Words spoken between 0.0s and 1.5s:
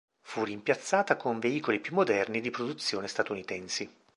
Fu rimpiazzata con